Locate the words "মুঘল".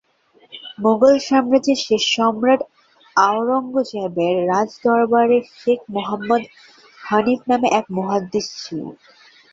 0.79-1.15